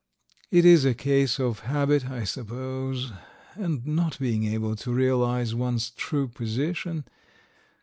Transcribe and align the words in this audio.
It 0.49 0.65
is 0.65 0.83
a 0.83 0.95
case 0.95 1.39
of 1.39 1.59
habit, 1.59 2.09
I 2.09 2.23
suppose... 2.23 3.11
and 3.53 3.85
not 3.85 4.17
being 4.17 4.45
able 4.45 4.75
to 4.77 4.91
realize 4.91 5.53
one's 5.53 5.91
true 5.91 6.27
position. 6.27 7.05